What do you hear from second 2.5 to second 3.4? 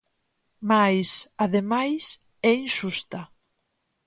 inxusta.